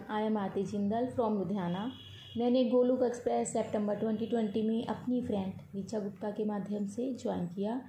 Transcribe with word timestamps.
Everyone 0.00 0.16
I 0.16 0.26
am 0.26 0.38
Aarti 0.38 0.62
Jindal 0.62 1.06
from 1.06 1.38
Ludhiana 1.38 1.92
मैंने 2.36 2.64
Golok 2.64 3.02
express 3.02 3.52
सितंबर 3.52 3.94
2020 3.94 4.62
में 4.68 4.86
अपनी 4.86 5.22
फ्रेंड 5.22 5.52
ऋचा 5.76 5.98
गुप्ता 5.98 6.30
के 6.30 6.44
माध्यम 6.44 6.86
से 6.86 7.14
ज्वाइन 7.22 7.46
किया। 7.46 7.80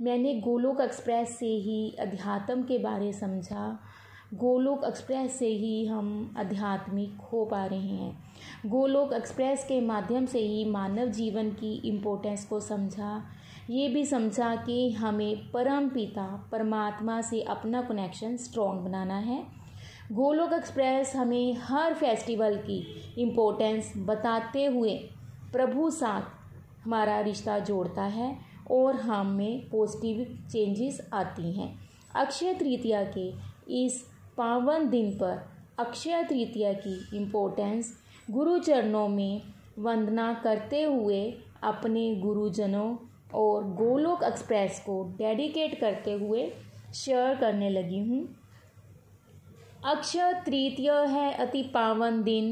मैंने 0.00 0.40
गोलोक 0.40 0.80
एक्सप्रेस 0.80 1.38
से 1.38 1.46
ही 1.46 1.96
अध्यात्म 2.00 2.62
के 2.62 2.78
बारे 2.78 3.12
समझा। 3.12 3.78
गोलोक 4.34 4.84
एक्सप्रेस 4.84 5.38
से 5.38 5.46
ही 5.46 5.86
हम 5.86 6.34
आध्यात्मिक 6.38 7.20
हो 7.32 7.44
पा 7.44 7.66
रहे 7.66 7.78
हैं। 7.78 8.18
गोलोक 8.66 9.12
एक्सप्रेस 9.12 9.64
के 9.64 9.80
माध्यम 9.80 10.26
से 10.26 10.38
ही 10.38 10.64
मानव 10.64 11.06
जीवन 11.06 11.50
की 11.50 11.88
इम्पोर्टेंस 11.88 12.44
को 12.44 12.60
समझा। 12.60 13.24
ये 13.70 13.88
भी 13.88 14.04
समझा 14.04 14.56
कि 14.56 14.90
हमें 14.90 15.50
परम 15.50 15.88
पिता, 15.88 16.48
परमात्मा 16.52 17.20
से 17.20 17.42
अपना 17.42 17.82
कनेक्शन 17.82 18.36
स्ट्रॉन्ग 18.36 18.80
बनाना 18.80 19.18
है। 19.18 19.57
गोलोक 20.12 20.52
एक्सप्रेस 20.52 21.12
हमें 21.16 21.56
हर 21.60 21.94
फेस्टिवल 21.94 22.56
की 22.58 22.76
इम्पोर्टेंस 23.18 23.92
बताते 23.98 24.64
हुए 24.66 24.94
प्रभु 25.52 25.90
साथ 25.90 26.84
हमारा 26.84 27.18
रिश्ता 27.20 27.58
जोड़ता 27.58 28.02
है 28.02 28.36
और 28.70 28.96
हम 28.96 29.32
में 29.32 29.68
पॉजिटिव 29.70 30.24
चेंजेस 30.52 31.00
आती 31.12 31.52
हैं। 31.52 31.68
अक्षय 32.16 32.54
तृतीया 32.54 33.02
के 33.16 33.28
इस 33.84 34.00
पावन 34.38 34.88
दिन 34.88 35.10
पर 35.12 35.42
अक्षय 35.78 36.22
तृतीया 36.22 36.72
की 36.78 36.98
इम्पोर्टेंस 37.16 37.92
गुरु 38.30 38.58
चरणों 38.58 39.06
में 39.08 39.42
वंदना 39.78 40.32
करते 40.44 40.82
हुए 40.82 41.22
अपने 41.64 42.14
गुरुजनों 42.14 42.96
और 43.34 43.70
गोलोक 43.74 44.22
एक्सप्रेस 44.22 44.82
को 44.86 45.02
डेडिकेट 45.18 45.80
करते 45.80 46.12
हुए 46.12 46.50
शेयर 46.94 47.34
करने 47.34 47.70
लगी 47.70 47.98
हूँ। 47.98 48.26
अक्षय 49.88 50.32
तृतीय 50.46 50.90
है 50.90 51.32
अति 51.32 51.62
पावन 51.62 52.22
दिन। 52.22 52.48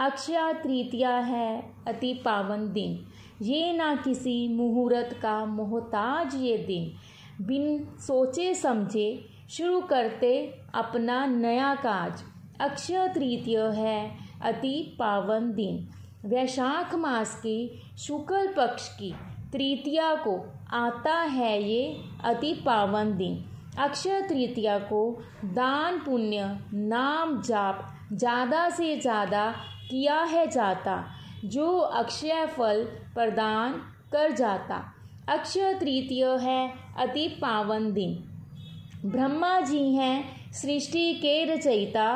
अक्षय 0.00 0.52
तृतीया 0.62 1.16
है 1.16 1.74
अति 1.88 2.12
पावन 2.14 2.72
दिन। 2.72 2.98
ये 3.42 3.72
ना 3.72 3.94
किसी 3.94 4.36
मुहूर्त 4.48 5.10
का 5.22 5.44
मोहताज 5.46 6.34
ये 6.34 6.56
दिन। 6.58 7.44
बिन 7.46 7.84
सोचे 8.00 8.54
समझे 8.54 9.08
शुरू 9.50 9.80
करते 9.80 10.32
अपना 10.74 11.24
नया 11.26 11.74
काज। 11.74 12.22
अक्षय 12.60 13.08
तृतीय 13.08 13.58
है 13.58 14.10
अति 14.42 14.96
पावन 14.98 15.52
दिन। 15.52 15.86
वैशाख 16.24 16.94
मास 16.94 17.34
की 17.36 17.82
शुक्ल 17.98 18.46
पक्ष 18.56 18.88
की 18.88 19.12
तृतीया 19.52 20.14
को 20.14 20.38
आता 20.72 21.14
है 21.14 21.62
ये 21.62 21.96
अति 22.24 22.52
पावन 22.66 23.16
दिन। 23.16 23.44
अक्षय 23.78 24.20
तृतीया 24.20 24.78
को 24.78 25.02
दान 25.44 25.98
पुण्य 25.98 26.44
नाम 26.74 27.40
जाप 27.42 27.86
ज़्यादा 28.12 28.68
से 28.68 28.96
ज़्यादा 29.00 29.50
किया 29.90 30.20
है 30.22 30.46
जाता, 30.46 31.04
जो 31.44 31.78
अक्षय 31.78 32.46
फल 32.46 32.84
प्रदान 33.14 33.72
कर 34.12 34.32
जाता। 34.32 34.82
अक्षय 35.28 35.74
तृतीय 35.74 36.24
है 36.40 36.72
अति 36.98 37.28
पावन 37.42 37.92
दिन। 37.92 39.10
ब्रह्मा 39.10 39.60
जी 39.60 39.82
हैं 39.94 40.52
सृष्टि 40.52 41.12
के 41.14 41.44
रचयिता। 41.44 42.08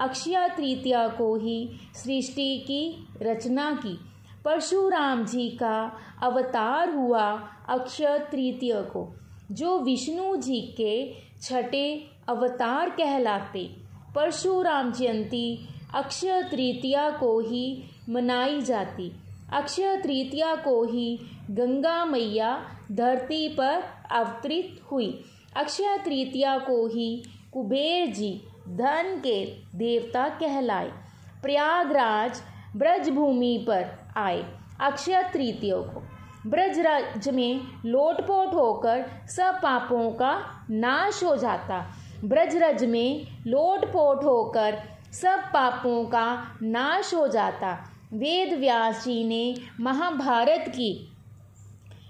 अक्षय 0.00 0.48
तृतीया 0.48 1.06
को 1.08 1.34
ही 1.36 1.58
सृष्टि 1.94 2.56
की 2.66 3.08
रचना 3.22 3.70
की। 3.72 3.98
परशुराम 4.44 5.24
जी 5.24 5.48
का 5.48 5.78
अवतार 6.22 6.90
हुआ 6.90 7.30
अक्षय 7.68 8.18
तृतीय 8.30 8.82
को। 8.82 9.08
जो 9.50 9.78
विष्णु 9.78 10.36
जी 10.36 10.60
के 10.76 11.14
छठे 11.42 12.10
अवतार 12.28 12.90
कहलाते। 12.90 13.70
परशुराम 14.14 14.92
जयंती 14.92 15.68
अक्षय 15.94 16.42
तृतीया 16.42 17.10
को 17.10 17.40
ही 17.40 17.84
मनाई 18.08 18.60
जाती। 18.60 19.12
अक्षय 19.52 19.96
तृतीया 19.96 20.54
को 20.54 20.84
ही 20.84 21.18
गंगा 21.50 22.04
मैया 22.04 22.66
धरती 22.92 23.48
पर 23.48 23.82
अवतरित 24.12 24.80
हुई। 24.90 25.24
अक्षय 25.56 25.96
तृतीया 25.96 26.58
को 26.58 26.86
ही 26.86 27.22
कुबेर 27.52 28.06
जी 28.06 28.40
धन 28.68 29.20
के 29.26 29.44
देवता 29.74 30.28
कहलाए। 30.28 30.90
प्रयागराज 31.42 32.42
ब्रजभूमि 32.76 33.64
पर 33.68 33.86
आए 34.16 34.44
अक्षय 34.80 35.22
तृतीय 35.22 35.72
को। 35.72 36.09
ब्रजराज 36.46 37.28
में 37.28 37.60
लोटपोट 37.84 38.54
होकर 38.54 39.04
सब 39.28 39.60
पापों 39.62 40.10
का 40.12 40.32
नाश 40.70 41.22
हो 41.24 41.36
जाता। 41.36 41.78
ब्रजरज 42.24 42.84
में 42.84 43.26
लोटपोट 43.46 44.24
होकर 44.24 44.78
सब 45.12 45.40
पापों 45.54 46.04
का 46.04 46.56
नाश 46.62 47.14
हो 47.14 47.26
जाता। 47.28 47.72
वेद 48.12 48.58
व्यास 48.58 49.04
जी 49.04 49.24
ने 49.24 49.54
महाभारत 49.80 50.64
की 50.68 50.92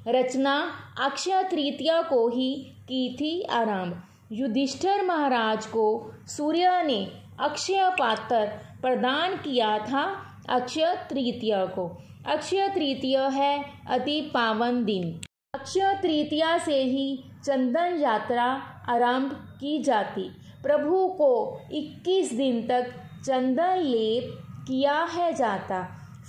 रचना 0.09 0.55
अक्षय 1.01 1.43
तृतीया 1.43 2.01
को 2.03 2.29
ही 2.29 2.55
की 2.83 3.17
थी 3.17 3.43
आरंभ। 3.43 4.03
युधिष्ठर 4.33 5.05
महाराज 5.05 5.67
को 5.67 6.13
सूर्य 6.27 6.83
ने 6.83 7.13
अक्षय 7.41 7.91
पात्र 7.99 8.47
प्रदान 8.83 9.37
किया 9.37 9.79
था 9.79 10.05
अक्षय 10.51 10.95
तृतीया 11.11 11.65
को। 11.65 11.89
अक्षय 12.27 12.69
तृतीय 12.69 13.19
है 13.19 13.65
अति 13.89 14.31
पावन 14.35 14.85
दिन। 14.85 15.21
अक्षय 15.55 15.99
तृतीया 16.03 16.59
से 16.59 16.83
ही 16.83 17.25
चंदन 17.45 17.99
यात्रा 18.01 18.45
आरंभ 18.89 19.59
की 19.61 19.83
जाती। 19.83 20.31
प्रभु 20.63 21.09
को 21.09 21.61
21 21.73 22.35
दिन 22.35 22.67
तक 22.67 22.91
चंदन 23.25 23.77
लेप 23.77 24.45
किया 24.69 25.03
है 25.03 25.33
जाता। 25.33 25.83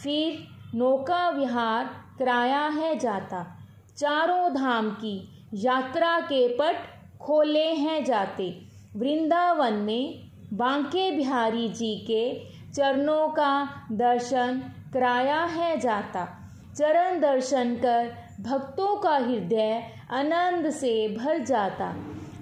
फिर 0.03 0.47
नौका 0.78 1.30
विहार 1.30 1.85
कराया 2.19 2.68
है 2.68 3.00
जाता। 3.00 3.57
चारों 3.97 4.53
धाम 4.53 4.90
की 4.90 5.30
यात्रा 5.53 6.19
के 6.19 6.47
पट 6.47 6.75
खोले 7.19 7.68
हैं 7.68 8.06
जाते। 8.06 8.62
वृंदावन 8.96 9.74
में 9.74 10.30
बांके 10.53 11.12
बिहारी 11.12 11.69
जी 11.69 11.96
के 11.96 12.44
चरणों 12.74 13.28
का 13.30 13.69
दर्शन 13.91 14.63
कराया 14.94 15.44
है 15.46 15.78
जाता। 15.79 16.25
चरण 16.78 17.19
दर्शन 17.19 17.75
कर 17.75 18.12
भक्तों 18.41 18.96
का 18.97 19.16
हृदय 19.18 19.84
आनंद 20.12 20.69
से 20.69 20.94
भर 21.18 21.38
जाता। 21.38 21.94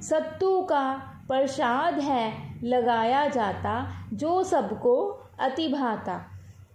सत्तू 0.01 0.61
का 0.61 0.91
प्रसाद 1.27 1.99
है 1.99 2.33
लगाया 2.63 3.27
जाता, 3.27 3.73
जो 4.13 4.43
सबको 4.43 4.95
अति 5.39 5.67
भाता 5.67 6.15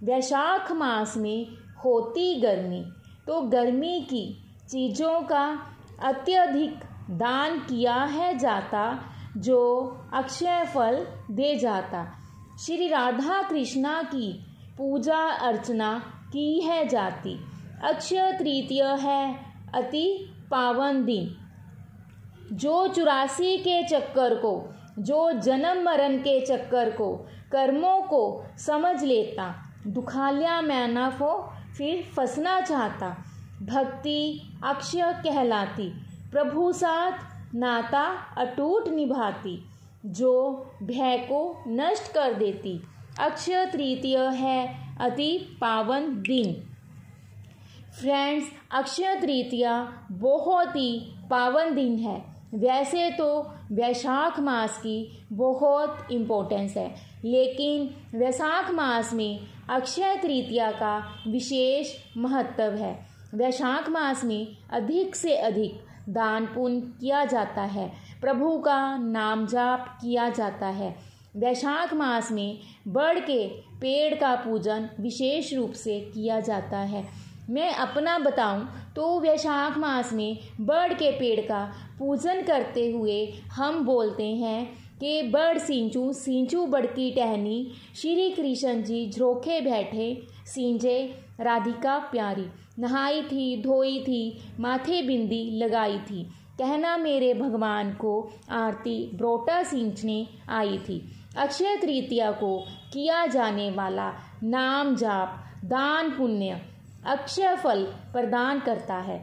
वैशाख 0.02 0.72
मास 0.72 1.16
में 1.16 1.46
होती 1.84 2.34
गर्मी 2.40 2.84
तो 3.26 3.40
गर्मी 3.40 4.00
की 4.00 4.24
चीज़ों 4.70 5.20
का 5.22 5.44
अत्यधिक 6.02 6.84
दान 7.10 7.58
किया 7.58 7.94
है 7.94 8.36
जाता, 8.38 9.00
जो 9.36 9.60
अक्षय 10.14 10.64
फल 10.74 11.06
दे 11.30 11.54
जाता। 11.56 12.06
श्री 12.60 12.88
राधा 12.88 13.42
कृष्णा 13.42 14.02
की 14.04 14.32
पूजा 14.78 15.18
अर्चना 15.18 15.98
की 16.32 16.60
है 16.60 16.88
जाती। 16.88 17.40
अक्षय 17.84 18.32
तृतीय 18.32 18.84
है, 18.84 19.38
अति 19.74 20.34
पावन 20.50 21.04
दिन। 21.04 21.36
जो 22.52 22.88
चुरासी 22.88 23.56
के 23.56 23.88
चक्कर 23.88 24.34
को, 24.34 24.74
जो 24.98 25.32
जन्म 25.32 25.84
मरण 25.84 26.18
के 26.18 26.46
चक्कर 26.46 26.90
को, 26.90 27.28
कर्मों 27.52 28.02
को 28.02 28.44
समझ 28.58 29.04
लेता, 29.04 29.54
दुखालिया 29.86 30.60
मैनफ 30.60 31.20
हो 31.20 31.52
फिर 31.78 32.02
फंसना 32.02 32.60
चाहता। 32.60 33.24
भक्ति 33.62 34.42
अक्षय 34.64 35.20
कहलाती, 35.24 35.88
प्रभु 36.32 36.72
साथ 36.72 37.12
नाता 37.54 38.34
अटूट 38.38 38.88
निभाती, 38.88 39.64
जो 40.06 40.52
भय 40.82 41.18
को 41.18 41.64
नष्ट 41.68 42.12
कर 42.12 42.34
देती। 42.34 42.82
अक्षय 43.20 43.64
तृतीय 43.66 44.18
है, 44.18 44.66
अति 45.00 45.58
पावन 45.60 46.06
दिन। 46.22 46.52
फ्रेंड्स 48.00 48.46
अक्षय 48.72 49.14
तृतीया 49.14 49.76
बहुत 50.12 50.76
ही 50.76 50.92
पावन 51.30 51.74
दिन 51.74 51.98
है। 51.98 52.16
वैसे 52.54 53.10
तो 53.10 53.26
वैशाख 53.72 54.38
मास 54.40 54.78
की 54.78 55.26
बहुत 55.32 56.08
इम्पोर्टेंस 56.12 56.76
है, 56.76 56.88
लेकिन 57.24 57.88
वैशाख 58.18 58.70
मास 58.70 59.12
में 59.12 59.40
अक्षय 59.70 60.14
तृतीया 60.16 60.70
का 60.72 60.98
विशेष 61.28 61.94
महत्व 62.16 62.76
है। 62.76 62.94
वैशाख 63.34 63.88
मास 63.88 64.24
में 64.24 64.56
अधिक 64.70 65.16
से 65.16 65.36
अधिक 65.36 65.80
दान 66.08 66.46
पुण्य 66.46 66.80
किया 67.00 67.24
जाता 67.24 67.62
है, 67.62 67.92
प्रभु 68.20 68.58
का 68.58 68.96
नाम 68.96 69.46
जाप 69.46 69.98
किया 70.02 70.28
जाता 70.28 70.66
है। 70.66 71.13
वैशाख 71.36 71.92
मास 71.94 72.30
में 72.32 72.58
बड़ 72.88 73.18
के 73.20 73.46
पेड़ 73.80 74.14
का 74.14 74.34
पूजन 74.36 74.88
विशेष 75.00 75.52
रूप 75.54 75.72
से 75.72 75.98
किया 76.14 76.40
जाता 76.40 76.78
है। 76.78 77.04
मैं 77.50 77.72
अपना 77.74 78.18
बताऊँ 78.18 78.68
तो 78.96 79.18
वैशाख 79.20 79.78
मास 79.78 80.12
में 80.12 80.38
बड़ 80.60 80.92
के 80.92 81.10
पेड़ 81.10 81.40
का 81.40 81.64
पूजन 81.98 82.42
करते 82.42 82.90
हुए 82.92 83.24
हम 83.52 83.84
बोलते 83.84 84.26
हैं 84.26 84.64
कि 85.00 85.22
बड़ 85.22 85.58
सिंचू 85.58 86.12
सिंचू 86.12 86.64
बड़ 86.66 86.84
की 86.86 87.10
टहनी, 87.10 87.66
श्री 87.94 88.30
कृष्ण 88.30 88.82
जी 88.82 89.08
झरोखे 89.10 89.60
बैठे 89.60 90.06
सींजे 90.46 90.98
राधिका 91.40 91.98
प्यारी, 92.10 92.46
नहाई 92.78 93.22
थी, 93.22 93.62
धोई 93.62 93.98
थी, 94.00 94.38
माथे 94.60 95.02
बिंदी 95.02 95.50
लगाई 95.58 95.98
थी। 96.00 96.22
कहना 96.58 96.96
मेरे 96.96 97.32
भगवान 97.34 97.92
को 97.92 98.30
आरती, 98.50 99.10
ब्रोटा 99.14 99.62
सींचने 99.62 100.26
आई 100.48 100.78
थी। 100.78 101.02
अक्षय 101.36 101.76
तृतीया 101.76 102.30
को 102.32 102.56
किया 102.92 103.24
जाने 103.26 103.70
वाला 103.70 104.12
नाम 104.44 104.94
जाप 104.96 105.40
दान 105.64 106.10
पुण्य 106.10 106.60
अक्षय 107.06 107.54
फल 107.56 107.84
प्रदान 108.12 108.60
करता 108.60 108.96
है। 108.98 109.18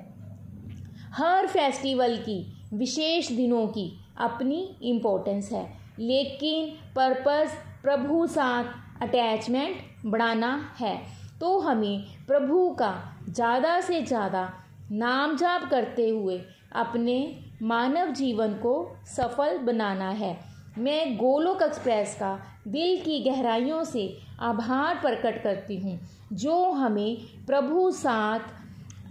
हर 1.13 1.47
फेस्टिवल 1.47 2.15
की 2.17 2.39
विशेष 2.73 3.31
दिनों 3.31 3.65
की 3.67 3.91
अपनी 4.17 4.59
इम्पोर्टेंस 4.83 5.51
है। 5.51 5.65
लेकिन 5.99 6.69
पर्पस 6.95 7.57
प्रभु 7.83 8.25
साथ 8.27 9.01
अटैचमेंट 9.01 10.05
बढ़ाना 10.05 10.53
है। 10.79 10.95
तो 11.39 11.59
हमें 11.59 12.03
प्रभु 12.27 12.69
का 12.71 12.93
ज़्यादा 13.29 13.79
से 13.81 14.01
ज़्यादा 14.01 14.49
नाम 14.91 15.35
जाप 15.37 15.69
करते 15.69 16.09
हुए 16.09 16.41
अपने 16.75 17.15
मानव 17.61 18.11
जीवन 18.13 18.53
को 18.55 18.73
सफल 19.07 19.57
बनाना 19.57 20.09
है। 20.09 20.37
मैं 20.77 21.15
गोलोक 21.17 21.61
एक्सप्रेस 21.61 22.13
का 22.15 22.39
दिल 22.67 23.01
की 23.01 23.19
गहराइयों 23.23 23.83
से 23.83 24.03
आभार 24.39 24.95
प्रकट 24.95 25.41
करती 25.43 25.77
हूँ, 25.77 25.99
जो 26.33 26.71
हमें 26.71 27.17
प्रभु 27.47 27.89
साथ 27.91 28.39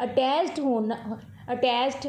अटैच्ड 0.00 0.60
होना 0.60 1.18
अटैच्ड 1.48 2.08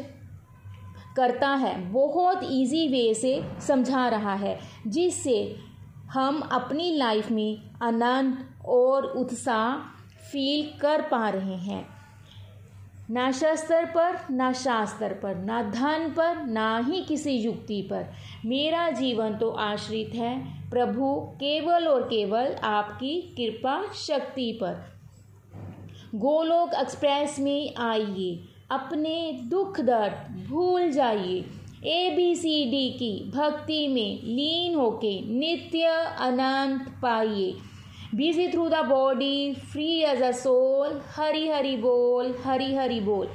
करता 1.16 1.48
है। 1.48 1.74
बहुत 1.92 2.40
इजी 2.42 2.86
वे 2.88 3.12
से 3.14 3.40
समझा 3.66 4.08
रहा 4.08 4.34
है, 4.34 4.58
जिससे 4.86 5.56
हम 6.10 6.40
अपनी 6.52 6.90
लाइफ 6.96 7.30
में 7.30 7.70
आनंद 7.82 8.44
और 8.68 9.04
उत्साह 9.04 9.76
फील 10.22 10.78
कर 10.80 11.02
पा 11.02 11.28
रहे 11.28 11.56
हैं। 11.56 11.86
ना 13.12 13.30
शस्त्र 13.32 13.84
पर, 13.84 14.34
ना 14.34 14.52
शास्त्र 14.52 15.08
पर, 15.08 15.34
ना 15.34 15.62
धन 15.62 16.14
पर, 16.16 16.46
ना 16.46 16.78
ही 16.78 17.00
किसी 17.00 17.30
युक्ति 17.30 17.80
पर। 17.82 18.06
मेरा 18.46 18.90
जीवन 18.90 19.34
तो 19.34 19.50
आश्रित 19.50 20.14
है 20.14 20.38
प्रभु, 20.70 21.14
केवल 21.20 21.88
और 21.88 22.02
केवल 22.02 22.54
आपकी 22.64 23.20
कृपा 23.36 23.82
शक्ति 23.94 24.58
पर। 24.62 24.92
गोलोक 26.14 26.74
एक्सप्रेस 26.74 27.38
में 27.38 27.74
आइए, 27.74 28.44
अपने 28.70 29.40
दुख 29.44 29.80
दर्द 29.80 30.46
भूल 30.48 30.90
जाइए। 30.90 31.44
ए 31.84 32.14
बी 32.16 32.34
सी 32.34 32.64
डी 32.70 32.90
की 32.90 33.32
भक्ति 33.34 33.88
में 33.88 34.22
लीन 34.22 34.74
होके 34.74 35.20
नित्य 35.38 35.86
अनंत 36.18 36.88
पाइए। 37.02 37.54
Busy 38.14 38.46
through 38.52 38.68
the 38.68 38.84
body 38.86 39.52
free 39.72 39.88
as 40.04 40.22
a 40.22 40.30
soul 40.38 41.00
Hari 41.16 41.46
Hari 41.48 41.76
बोल 41.76 42.34
हरी 42.44 42.74
हरी 42.74 43.00
बोल 43.00 43.28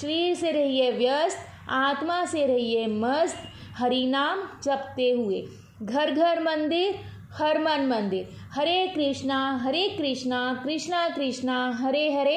शरीर 0.00 0.34
से 0.34 0.50
रहिए 0.52 0.90
व्यस्त 0.92 1.46
आत्मा 1.72 2.24
से 2.26 2.46
रहिए 2.46 2.86
मस्त 2.86 3.42
हरि 3.78 4.04
नाम 4.06 4.42
जपते 4.64 5.10
हुए 5.10 5.42
घर 5.82 6.10
घर 6.10 6.40
मंदिर 6.42 6.98
हर 7.38 7.58
मन 7.58 7.86
मंदिर 7.88 8.28
हरे 8.54 8.86
कृष्णा 8.94 9.38
हरे 9.62 9.88
कृष्णा 9.98 10.42
कृष्णा 10.64 11.08
कृष्णा 11.08 11.58
हरे 11.80 12.06
हरे 12.12 12.36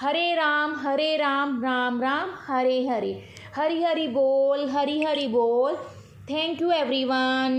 हरे 0.00 0.34
राम 0.34 0.74
हरे 0.76 1.16
राम 1.16 1.62
राम 1.64 2.00
राम 2.02 2.30
हरे 2.46 2.78
हरे 2.88 3.12
हरी 3.56 3.82
हरि 3.82 4.06
बोल 4.08 4.68
हरी 4.70 5.02
हरि 5.02 5.26
बोल 5.28 5.76
thank 6.30 6.62
you 6.62 6.70
everyone 6.72 7.58